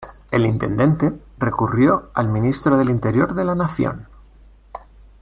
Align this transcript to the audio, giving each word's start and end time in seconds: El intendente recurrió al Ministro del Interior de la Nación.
El 0.31 0.47
intendente 0.47 1.13
recurrió 1.37 2.09
al 2.15 2.27
Ministro 2.27 2.75
del 2.75 2.89
Interior 2.89 3.35
de 3.35 3.45
la 3.45 3.53
Nación. 3.53 4.07